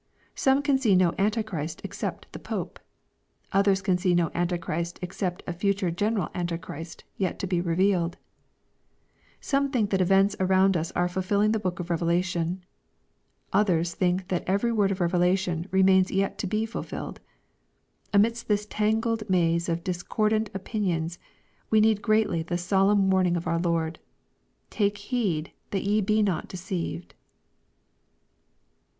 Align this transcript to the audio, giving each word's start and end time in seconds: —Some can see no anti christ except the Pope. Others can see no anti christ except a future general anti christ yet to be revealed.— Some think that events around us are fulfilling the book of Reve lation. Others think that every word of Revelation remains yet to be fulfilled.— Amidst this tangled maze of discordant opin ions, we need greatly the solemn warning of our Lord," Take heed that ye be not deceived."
—Some 0.35 0.63
can 0.63 0.79
see 0.79 0.95
no 0.95 1.11
anti 1.19 1.43
christ 1.43 1.79
except 1.83 2.25
the 2.33 2.39
Pope. 2.39 2.79
Others 3.53 3.83
can 3.83 3.99
see 3.99 4.15
no 4.15 4.29
anti 4.29 4.57
christ 4.57 4.97
except 5.03 5.43
a 5.45 5.53
future 5.53 5.91
general 5.91 6.29
anti 6.33 6.57
christ 6.57 7.03
yet 7.17 7.37
to 7.37 7.45
be 7.45 7.61
revealed.— 7.61 8.17
Some 9.41 9.69
think 9.69 9.91
that 9.91 10.01
events 10.01 10.35
around 10.39 10.75
us 10.75 10.91
are 10.93 11.07
fulfilling 11.07 11.51
the 11.51 11.59
book 11.59 11.79
of 11.79 11.91
Reve 11.91 11.99
lation. 11.99 12.61
Others 13.53 13.93
think 13.93 14.29
that 14.29 14.43
every 14.47 14.71
word 14.71 14.89
of 14.89 15.01
Revelation 15.01 15.67
remains 15.69 16.09
yet 16.09 16.39
to 16.39 16.47
be 16.47 16.65
fulfilled.— 16.65 17.19
Amidst 18.11 18.47
this 18.47 18.65
tangled 18.67 19.29
maze 19.29 19.69
of 19.69 19.83
discordant 19.83 20.49
opin 20.55 20.83
ions, 20.85 21.19
we 21.69 21.79
need 21.79 22.01
greatly 22.01 22.41
the 22.41 22.57
solemn 22.57 23.11
warning 23.11 23.37
of 23.37 23.45
our 23.45 23.59
Lord," 23.59 23.99
Take 24.71 24.97
heed 24.97 25.51
that 25.69 25.83
ye 25.83 26.01
be 26.01 26.23
not 26.23 26.47
deceived." 26.47 27.13